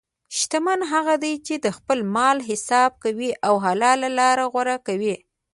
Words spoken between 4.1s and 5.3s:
لاره غوره کوي.